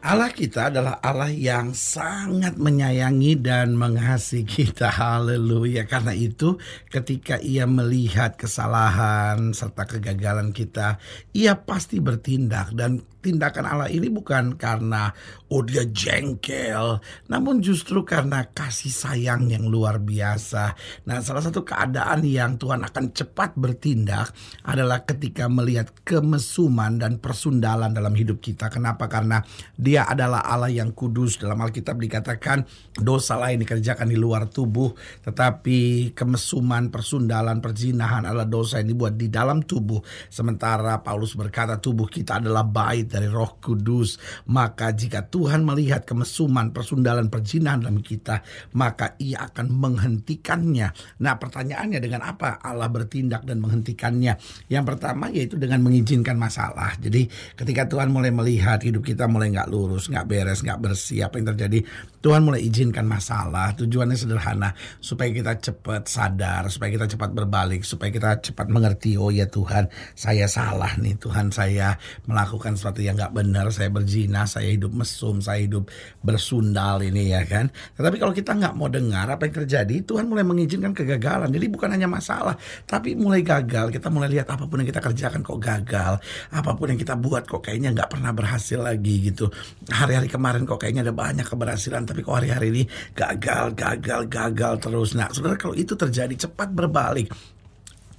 [0.00, 4.88] Allah kita adalah Allah yang sangat menyayangi dan mengasihi kita.
[4.88, 5.84] Haleluya.
[5.84, 6.56] Karena itu
[6.88, 10.96] ketika ia melihat kesalahan serta kegagalan kita,
[11.36, 15.12] ia pasti bertindak dan tindakan Allah ini bukan karena
[15.52, 20.72] oh dia jengkel, namun justru karena kasih sayang yang luar biasa.
[21.10, 24.32] Nah, salah satu keadaan yang Tuhan akan cepat bertindak
[24.64, 28.72] adalah ketika melihat kemesuman dan persundalan dalam hidup kita.
[28.72, 29.10] Kenapa?
[29.10, 29.42] Karena
[29.74, 31.36] dia adalah Allah yang kudus.
[31.36, 32.64] Dalam Alkitab dikatakan
[32.96, 34.94] dosa lain dikerjakan di luar tubuh,
[35.26, 40.00] tetapi kemesuman, persundalan, perzinahan adalah dosa yang dibuat di dalam tubuh.
[40.30, 44.22] Sementara Paulus berkata tubuh kita adalah bait dari Roh Kudus.
[44.46, 48.46] Maka jika Tuhan melihat kemesuman, persundalan, perzinahan dalam kita,
[48.78, 51.18] maka Ia akan menghentikannya.
[51.20, 54.38] Nah, pertanyaannya dengan apa Allah bertindak dan menghentikannya?
[54.70, 56.94] Yang pertama yaitu dengan mengizinkan masalah.
[57.02, 57.26] Jadi,
[57.58, 61.50] ketika Tuhan mulai melihat hidup kita mulai nggak lurus, nggak beres, nggak bersih, apa yang
[61.52, 61.82] terjadi?
[62.20, 63.72] Tuhan mulai izinkan masalah.
[63.74, 69.32] Tujuannya sederhana, supaya kita cepat sadar, supaya kita cepat berbalik, supaya kita cepat mengerti, oh
[69.32, 71.96] ya Tuhan, saya salah nih, Tuhan saya
[72.28, 75.88] melakukan sesuatu yang nggak benar, saya berzina, saya hidup mesum, saya hidup
[76.20, 77.72] bersundal ini ya kan.
[77.96, 81.48] Tetapi kalau kita nggak mau dengar apa yang terjadi, Tuhan mulai mengizinkan kegagalan.
[81.48, 83.88] Jadi bukan hanya masalah, tapi mulai gagal.
[83.88, 86.20] Kita mulai lihat apa pun yang kita kerjakan kok gagal,
[86.52, 89.48] apa pun yang kita buat kok kayaknya nggak pernah berhasil lagi gitu.
[89.88, 92.82] Hari-hari kemarin kok kayaknya ada banyak keberhasilan, tapi kok hari-hari ini
[93.16, 95.16] gagal, gagal, gagal terus.
[95.16, 97.32] Nah, saudara kalau itu terjadi cepat berbalik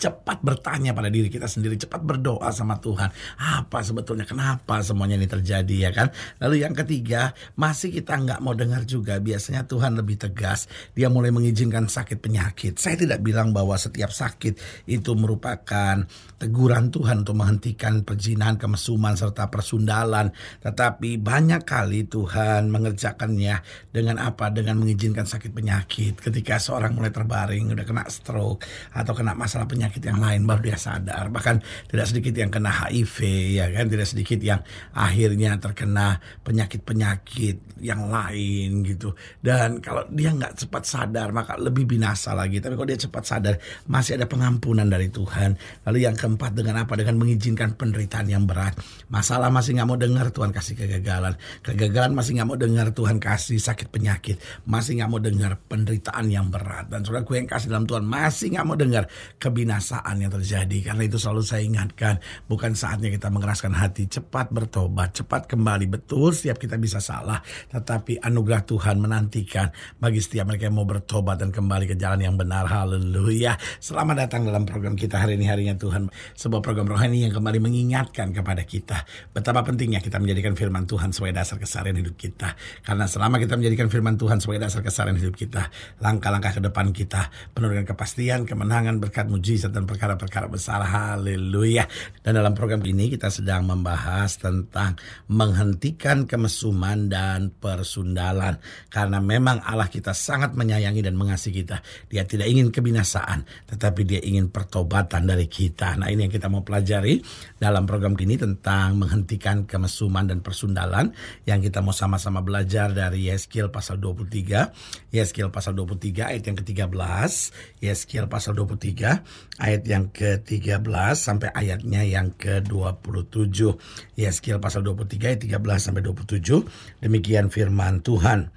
[0.01, 3.13] cepat bertanya pada diri kita sendiri, cepat berdoa sama Tuhan.
[3.38, 6.09] Apa sebetulnya kenapa semuanya ini terjadi ya kan?
[6.41, 9.22] Lalu yang ketiga, masih kita nggak mau dengar juga.
[9.22, 10.66] Biasanya Tuhan lebih tegas,
[10.97, 12.81] dia mulai mengizinkan sakit penyakit.
[12.81, 14.57] Saya tidak bilang bahwa setiap sakit
[14.89, 16.01] itu merupakan
[16.41, 20.33] teguran Tuhan untuk menghentikan perzinahan, kemesuman serta persundalan.
[20.66, 23.62] Tetapi banyak kali Tuhan mengerjakannya
[23.94, 24.50] dengan apa?
[24.50, 26.18] Dengan mengizinkan sakit penyakit.
[26.18, 30.62] Ketika seorang mulai terbaring, udah kena stroke atau kena masalah penyakit penyakit yang lain baru
[30.72, 31.28] dia sadar.
[31.28, 31.56] Bahkan
[31.91, 33.18] tidak sedikit yang kena HIV
[33.59, 34.63] ya kan, tidak sedikit yang
[34.96, 36.16] akhirnya terkena
[36.47, 39.12] penyakit-penyakit yang lain gitu.
[39.44, 42.63] Dan kalau dia nggak cepat sadar maka lebih binasa lagi.
[42.63, 43.59] Tapi kalau dia cepat sadar
[43.91, 45.59] masih ada pengampunan dari Tuhan.
[45.84, 46.96] Lalu yang keempat dengan apa?
[46.96, 48.80] Dengan mengizinkan penderitaan yang berat.
[49.12, 51.35] Masalah masih nggak mau dengar Tuhan kasih kegagalan.
[51.68, 54.40] Kegagalan masih nggak mau dengar Tuhan kasih sakit penyakit.
[54.63, 56.88] Masih nggak mau dengar penderitaan yang berat.
[56.88, 59.03] Dan saudara gue yang kasih dalam Tuhan masih nggak mau dengar
[59.41, 60.78] kebinasaan kebinasaan yang terjadi.
[60.86, 65.90] Karena itu selalu saya ingatkan, bukan saatnya kita mengeraskan hati, cepat bertobat, cepat kembali.
[65.90, 67.42] Betul setiap kita bisa salah,
[67.74, 72.38] tetapi anugerah Tuhan menantikan bagi setiap mereka yang mau bertobat dan kembali ke jalan yang
[72.38, 72.69] benar.
[72.69, 73.58] Haleluya.
[73.81, 76.13] Selamat datang dalam program kita hari ini harinya Tuhan.
[76.38, 79.02] Sebuah program rohani yang kembali mengingatkan kepada kita
[79.34, 82.53] betapa pentingnya kita menjadikan firman Tuhan sebagai dasar keseharian hidup kita.
[82.86, 87.34] Karena selama kita menjadikan firman Tuhan sebagai dasar keseharian hidup kita, langkah-langkah ke depan kita
[87.58, 90.84] penuh dengan kepastian, kemenangan, berkat mujizat dan perkara-perkara besar.
[90.84, 91.88] Haleluya.
[92.22, 95.00] Dan dalam program ini kita sedang membahas tentang
[95.32, 98.60] menghentikan kemesuman dan persundalan.
[98.92, 101.80] Karena memang Allah kita sangat menyayangi dan mengasihi kita.
[102.12, 105.95] Dia tidak ingin kebinasaan, tetapi dia ingin pertobatan dari kita.
[105.95, 107.24] Nah ini yang kita mau pelajari
[107.57, 111.16] dalam program ini tentang menghentikan kemesuman dan persundalan.
[111.48, 115.16] Yang kita mau sama-sama belajar dari Yeskiel pasal 23.
[115.16, 117.31] Yeskiel pasal 23 ayat yang ke-13.
[117.80, 120.86] Yeskiel pasal 23 ayat yang ke-13
[121.18, 123.75] sampai ayatnya yang ke-27.
[124.15, 125.59] Yeskiel pasal 23 ayat 13
[125.92, 126.63] sampai 27.
[127.03, 128.53] Demikian firman Tuhan.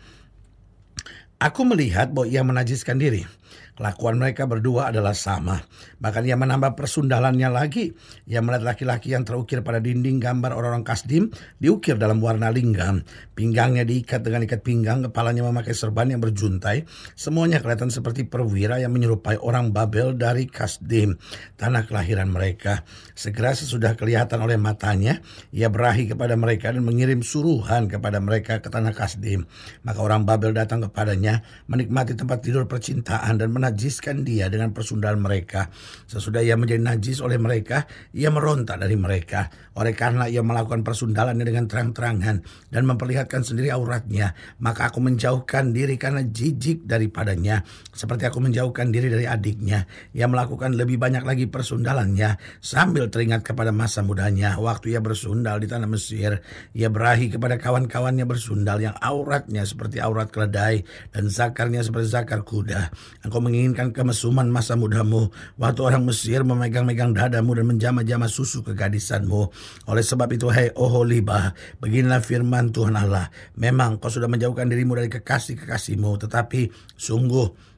[1.43, 3.27] Aku melihat bahwa ia menajiskan diri
[3.75, 5.59] Kelakuan mereka berdua adalah sama.
[5.99, 7.91] Bahkan ia menambah persundalannya lagi.
[8.31, 13.03] Ia melihat laki-laki yang terukir pada dinding gambar orang-orang kasdim diukir dalam warna lingam.
[13.35, 16.87] Pinggangnya diikat dengan ikat pinggang, kepalanya memakai serban yang berjuntai.
[17.19, 21.19] Semuanya kelihatan seperti perwira yang menyerupai orang Babel dari Kasdim,
[21.59, 22.87] tanah kelahiran mereka.
[23.19, 25.19] Segera sesudah kelihatan oleh matanya,
[25.51, 29.51] ia berahi kepada mereka dan mengirim suruhan kepada mereka ke tanah Kasdim.
[29.83, 35.73] Maka orang Babel datang kepadanya, menikmati tempat tidur percintaan dan menajiskan dia dengan persundalan mereka.
[36.05, 39.49] Sesudah ia menjadi najis oleh mereka, ia meronta dari mereka.
[39.81, 45.97] Oleh karena ia melakukan persundalannya dengan terang-terangan dan memperlihatkan sendiri auratnya, maka aku menjauhkan diri
[45.97, 47.65] karena jijik daripadanya.
[47.89, 49.89] Seperti aku menjauhkan diri dari adiknya.
[50.13, 54.61] Ia melakukan lebih banyak lagi persundalannya sambil teringat kepada masa mudanya.
[54.61, 56.45] Waktu ia bersundal di tanah Mesir,
[56.77, 60.85] ia berahi kepada kawan-kawannya bersundal yang auratnya seperti aurat keledai
[61.17, 62.93] dan zakarnya seperti zakar kuda.
[63.25, 69.55] Engkau menginginkan kemesuman masa mudamu waktu orang Mesir memegang-megang dadamu dan menjama-jama susu kegadisanmu.
[69.87, 73.31] Oleh sebab itu, hai Oholibah, beginilah firman Tuhan Allah.
[73.55, 77.74] Memang kau sudah menjauhkan dirimu dari kekasih-kekasihmu, tetapi sungguh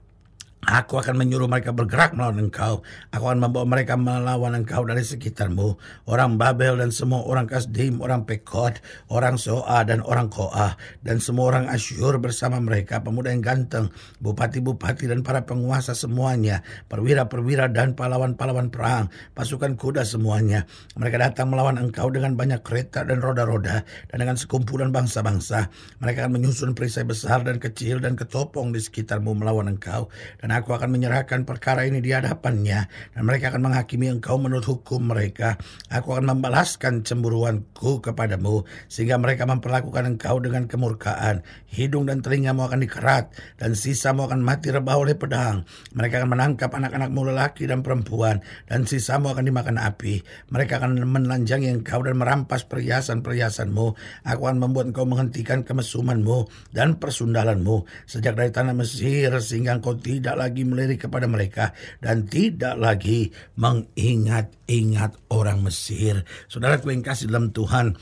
[0.66, 2.82] Aku akan menyuruh mereka bergerak melawan engkau.
[3.14, 5.78] Aku akan membawa mereka melawan engkau dari sekitarmu.
[6.10, 10.74] Orang Babel dan semua orang Kasdim, orang Pekod, orang Soa dan orang Koah.
[11.06, 16.66] Dan semua orang Asyur bersama mereka, pemuda yang ganteng, bupati-bupati dan para penguasa semuanya.
[16.90, 19.06] Perwira-perwira dan pahlawan-pahlawan perang,
[19.38, 20.66] pasukan kuda semuanya.
[20.98, 23.86] Mereka datang melawan engkau dengan banyak kereta dan roda-roda.
[24.10, 25.70] Dan dengan sekumpulan bangsa-bangsa.
[26.02, 30.10] Mereka akan menyusun perisai besar dan kecil dan ketopong di sekitarmu melawan engkau.
[30.42, 35.12] Dan aku akan menyerahkan perkara ini di hadapannya dan mereka akan menghakimi engkau menurut hukum
[35.12, 35.60] mereka.
[35.92, 41.44] Aku akan membalaskan cemburuanku kepadamu sehingga mereka memperlakukan engkau dengan kemurkaan.
[41.68, 45.68] Hidung dan telingamu akan dikerat dan sisamu akan mati rebah oleh pedang.
[45.92, 50.24] Mereka akan menangkap anak-anakmu lelaki dan perempuan dan sisamu akan dimakan api.
[50.48, 53.86] Mereka akan menelanjangi engkau dan merampas perhiasan-perhiasanmu.
[54.24, 60.35] Aku akan membuat engkau menghentikan kemesumanmu dan persundalanmu sejak dari tanah Mesir sehingga engkau tidak
[60.36, 66.22] lagi melirik kepada mereka dan tidak lagi mengingat-ingat orang Mesir.
[66.46, 67.96] Saudara yang kasih dalam Tuhan,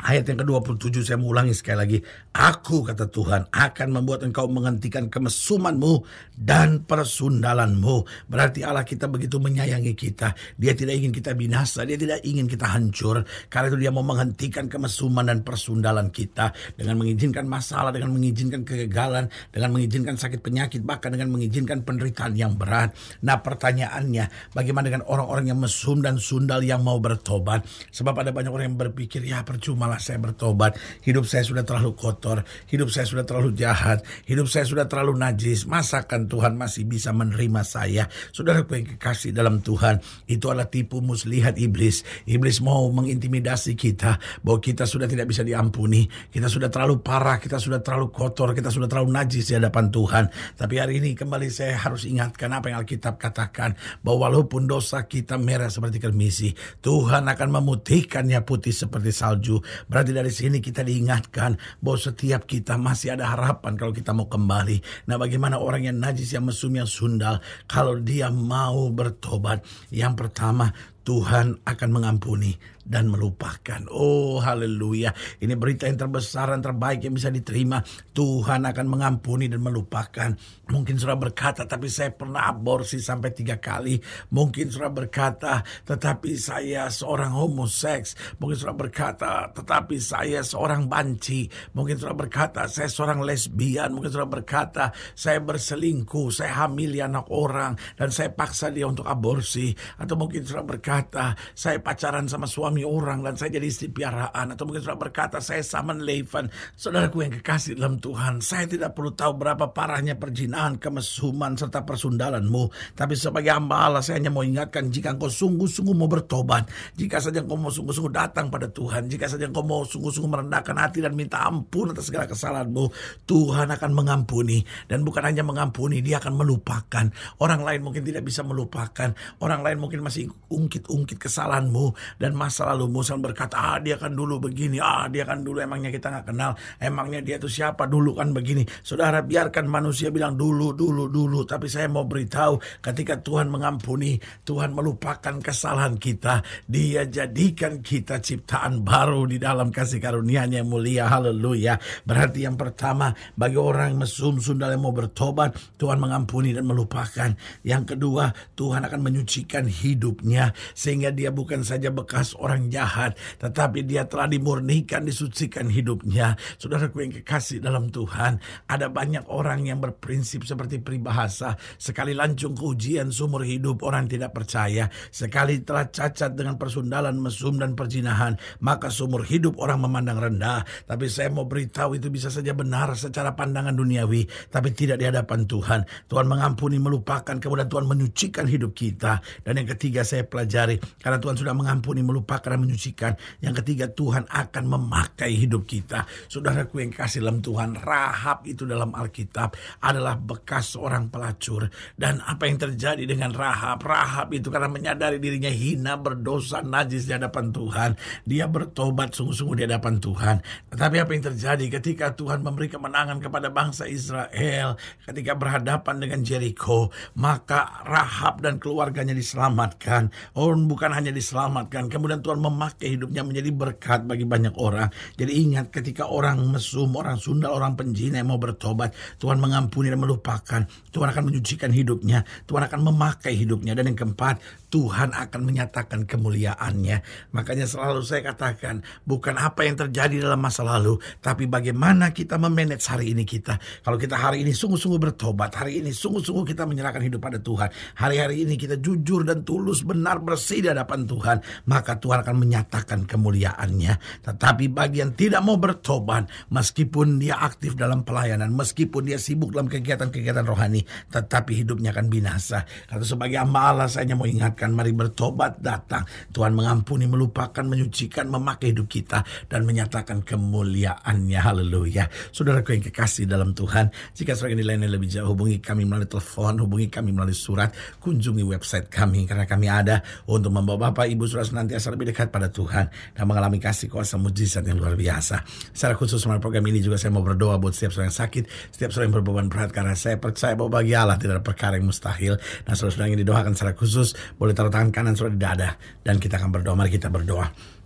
[0.00, 1.98] Ayat yang ke-27 saya mengulangi sekali lagi.
[2.32, 6.00] Aku kata Tuhan akan membuat engkau menghentikan kemesumanmu
[6.40, 8.08] dan persundalanmu.
[8.24, 10.32] Berarti Allah kita begitu menyayangi kita.
[10.56, 11.84] Dia tidak ingin kita binasa.
[11.84, 13.28] Dia tidak ingin kita hancur.
[13.52, 16.56] Karena itu dia mau menghentikan kemesuman dan persundalan kita.
[16.80, 22.56] Dengan mengizinkan masalah, dengan mengizinkan kegagalan, dengan mengizinkan sakit penyakit, bahkan dengan mengizinkan penderitaan yang
[22.56, 22.96] berat.
[23.20, 27.68] Nah pertanyaannya, bagaimana dengan orang-orang yang mesum dan sundal yang mau bertobat?
[27.92, 30.78] Sebab ada banyak orang yang berpikir, ya percuma malah saya bertobat.
[31.02, 35.66] Hidup saya sudah terlalu kotor, hidup saya sudah terlalu jahat, hidup saya sudah terlalu najis.
[35.66, 38.06] Masakan Tuhan masih bisa menerima saya?
[38.30, 39.98] Saudara yang kekasih dalam Tuhan,
[40.30, 42.06] itu adalah tipu muslihat iblis.
[42.30, 47.58] Iblis mau mengintimidasi kita bahwa kita sudah tidak bisa diampuni, kita sudah terlalu parah, kita
[47.58, 50.24] sudah terlalu kotor, kita sudah terlalu najis di hadapan Tuhan.
[50.54, 53.74] Tapi hari ini kembali saya harus ingatkan apa yang Alkitab katakan
[54.06, 56.54] bahwa walaupun dosa kita merah seperti kermisi,
[56.84, 59.58] Tuhan akan memutihkannya putih seperti salju.
[59.86, 65.08] Berarti dari sini kita diingatkan bahwa setiap kita masih ada harapan kalau kita mau kembali.
[65.08, 67.38] Nah bagaimana orang yang najis, yang mesum, yang sundal.
[67.70, 69.62] Kalau dia mau bertobat.
[69.94, 70.74] Yang pertama
[71.06, 73.84] Tuhan akan mengampuni dan melupakan.
[73.92, 75.12] Oh haleluya.
[75.40, 77.82] Ini berita yang terbesar dan terbaik yang bisa diterima.
[78.12, 80.32] Tuhan akan mengampuni dan melupakan.
[80.70, 84.00] Mungkin sudah berkata tapi saya pernah aborsi sampai tiga kali.
[84.32, 88.38] Mungkin sudah berkata tetapi saya seorang homoseks.
[88.40, 91.46] Mungkin sudah berkata tetapi saya seorang banci.
[91.76, 93.92] Mungkin sudah berkata saya seorang lesbian.
[93.92, 96.32] Mungkin sudah berkata saya berselingkuh.
[96.32, 97.78] Saya hamil anak orang.
[97.94, 99.72] Dan saya paksa dia untuk aborsi.
[99.96, 104.64] Atau mungkin sudah berkata saya pacaran sama suami orang dan saya jadi istri piaraan atau
[104.68, 106.50] mungkin sudah berkata saya Saman Levan.
[106.74, 112.96] Saudaraku yang kekasih dalam Tuhan saya tidak perlu tahu berapa parahnya perjinahan kemesuman serta persundalanmu.
[112.98, 116.68] Tapi sebagai hamba Allah saya hanya mau ingatkan jika engkau sungguh-sungguh mau bertobat
[116.98, 121.00] jika saja engkau mau sungguh-sungguh datang pada Tuhan jika saja engkau mau sungguh-sungguh merendahkan hati
[121.00, 122.90] dan minta ampun atas segala kesalahanmu
[123.24, 124.66] Tuhan akan mengampuni.
[124.90, 127.06] Dan bukan hanya mengampuni dia akan melupakan.
[127.38, 129.14] Orang lain mungkin tidak bisa melupakan.
[129.38, 131.94] Orang lain mungkin masih ungkit-ungkit kesalahanmu.
[132.18, 135.64] Dan masa masa lalu Musa berkata, ah dia kan dulu begini, ah dia kan dulu
[135.64, 138.68] emangnya kita nggak kenal, emangnya dia itu siapa dulu kan begini.
[138.84, 141.48] Saudara biarkan manusia bilang dulu, dulu, dulu.
[141.48, 146.44] Tapi saya mau beritahu ketika Tuhan mengampuni, Tuhan melupakan kesalahan kita.
[146.68, 151.08] Dia jadikan kita ciptaan baru di dalam kasih karunia-Nya yang mulia.
[151.08, 151.80] Haleluya.
[152.04, 154.04] Berarti yang pertama bagi orang yang
[154.36, 157.32] sundal yang mau bertobat, Tuhan mengampuni dan melupakan.
[157.64, 164.08] Yang kedua, Tuhan akan menyucikan hidupnya sehingga dia bukan saja bekas orang jahat, tetapi dia
[164.10, 166.34] telah dimurnikan, disucikan hidupnya.
[166.58, 172.64] Saudaraku yang kekasih dalam Tuhan, ada banyak orang yang berprinsip seperti peribahasa, sekali lancung ke
[172.64, 178.88] ujian sumur hidup orang tidak percaya, sekali telah cacat dengan persundalan, mesum dan perjinahan, maka
[178.88, 180.64] sumur hidup orang memandang rendah.
[180.88, 185.44] Tapi saya mau beritahu itu bisa saja benar secara pandangan duniawi, tapi tidak di hadapan
[185.44, 185.80] Tuhan.
[186.08, 189.20] Tuhan mengampuni, melupakan, kemudian Tuhan menyucikan hidup kita.
[189.44, 193.12] Dan yang ketiga saya pelajari, karena Tuhan sudah mengampuni, melupakan, dan menyucikan.
[193.44, 196.08] Yang ketiga Tuhan akan memakai hidup kita.
[196.30, 199.54] Saudaraku yang kasih dalam Tuhan, Rahab itu dalam Alkitab
[199.84, 201.68] adalah bekas seorang pelacur.
[201.96, 203.84] Dan apa yang terjadi dengan Rahab?
[203.84, 207.90] Rahab itu karena menyadari dirinya hina, berdosa, najis di hadapan Tuhan.
[208.24, 210.36] Dia bertobat sungguh-sungguh di hadapan Tuhan.
[210.72, 216.92] Tetapi apa yang terjadi ketika Tuhan memberi kemenangan kepada bangsa Israel, ketika berhadapan dengan Jericho,
[217.18, 220.12] maka Rahab dan keluarganya diselamatkan.
[220.36, 224.92] Oh, bukan hanya diselamatkan, kemudian memakai hidupnya menjadi berkat bagi banyak orang.
[225.18, 229.98] Jadi ingat ketika orang mesum, orang Sunda, orang penjina yang mau bertobat, Tuhan mengampuni dan
[229.98, 230.62] melupakan.
[230.90, 233.72] Tuhan akan menyucikan hidupnya, Tuhan akan memakai hidupnya.
[233.74, 234.38] Dan yang keempat,
[234.70, 237.02] Tuhan akan menyatakan kemuliaannya.
[237.34, 242.86] Makanya selalu saya katakan, bukan apa yang terjadi dalam masa lalu, tapi bagaimana kita memanage
[242.86, 243.58] hari ini kita.
[243.82, 247.70] Kalau kita hari ini sungguh-sungguh bertobat, hari ini sungguh-sungguh kita menyerahkan hidup pada Tuhan.
[247.98, 253.08] Hari-hari ini kita jujur dan tulus, benar, bersih di hadapan Tuhan, maka Tuhan akan menyatakan
[253.08, 254.24] kemuliaannya.
[254.24, 259.66] Tetapi bagi yang tidak mau bertobat, meskipun dia aktif dalam pelayanan, meskipun dia sibuk dalam
[259.66, 262.64] kegiatan-kegiatan rohani, tetapi hidupnya akan binasa.
[262.86, 266.04] Karena sebagai hamba Allah, saya hanya mau ingatkan, mari bertobat datang.
[266.30, 271.40] Tuhan mengampuni, melupakan, menyucikan, memakai hidup kita, dan menyatakan kemuliaannya.
[271.40, 272.06] Haleluya.
[272.30, 276.90] Saudaraku yang kekasih dalam Tuhan, jika saudara nilainya lebih jauh, hubungi kami melalui telepon, hubungi
[276.90, 277.72] kami melalui surat,
[278.02, 282.50] kunjungi website kami, karena kami ada untuk membawa Bapak Ibu Saudara senantiasa lebih dekat pada
[282.50, 285.46] Tuhan, dan mengalami kasih kuasa mujizat yang luar biasa.
[285.72, 288.90] Secara khusus melalui program ini juga saya mau berdoa buat setiap saudara yang sakit, setiap
[288.90, 292.36] saudara yang berbeban berat, karena saya percaya bahwa bagi Allah tidak ada perkara yang mustahil.
[292.68, 295.70] Nah saudara-saudara yang didoakan secara khusus, boleh taruh tangan kanan saudara di dada,
[296.04, 296.74] dan kita akan berdoa.
[296.76, 297.79] Mari kita berdoa.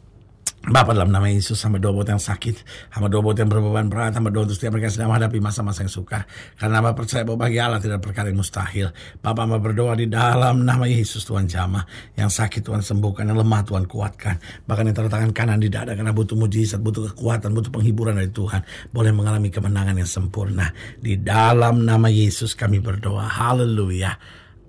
[0.64, 4.16] Bapak dalam nama Yesus sama doa buat yang sakit, sama doa buat yang berbeban berat,
[4.16, 6.24] sama doa untuk setiap mereka yang sedang menghadapi masa-masa yang suka.
[6.56, 8.88] Karena Bapak percaya bahwa bagi Allah tidak perkara yang mustahil.
[9.20, 11.84] Bapak mau berdoa di dalam nama Yesus Tuhan jamah.
[12.16, 14.64] Yang sakit Tuhan sembuhkan, yang lemah Tuhan kuatkan.
[14.64, 18.64] Bahkan yang tertangan kanan di dada karena butuh mujizat, butuh kekuatan, butuh penghiburan dari Tuhan.
[18.88, 20.72] Boleh mengalami kemenangan yang sempurna.
[20.96, 23.28] Di dalam nama Yesus kami berdoa.
[23.28, 24.16] Haleluya.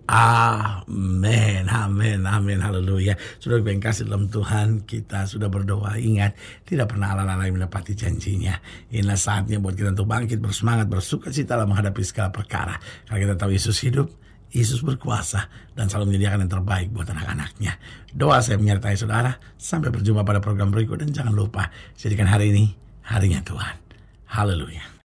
[0.05, 3.19] Amin, amin, amin, haleluya.
[3.43, 5.99] Sudah yang kasih dalam Tuhan, kita sudah berdoa.
[5.99, 8.55] Ingat, tidak pernah Allah lain menepati janjinya.
[8.95, 12.79] Inilah saatnya buat kita untuk bangkit, bersemangat, bersuka cita dalam menghadapi segala perkara.
[13.05, 14.07] Karena kita tahu Yesus hidup,
[14.55, 17.75] Yesus berkuasa, dan selalu menyediakan yang terbaik buat anak-anaknya.
[18.15, 19.35] Doa saya menyertai saudara.
[19.59, 21.67] Sampai berjumpa pada program berikut, dan jangan lupa,
[21.99, 22.71] jadikan hari ini
[23.03, 23.75] harinya Tuhan.
[24.31, 24.94] Haleluya.